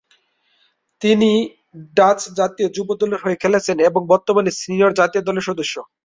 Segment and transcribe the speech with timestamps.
[1.01, 1.29] তিনি
[1.97, 5.75] ডাচ জাতীয় যুব দলের হয়ে খেলেছেন এবং বর্তমানে সিনিয়র জাতীয় দলের সদস্য।